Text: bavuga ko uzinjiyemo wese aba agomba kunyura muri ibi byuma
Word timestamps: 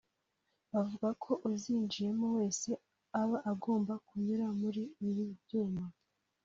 bavuga 0.73 1.09
ko 1.23 1.31
uzinjiyemo 1.49 2.25
wese 2.37 2.69
aba 3.21 3.37
agomba 3.51 3.93
kunyura 4.05 4.45
muri 4.61 4.83
ibi 5.07 5.25
byuma 5.41 5.83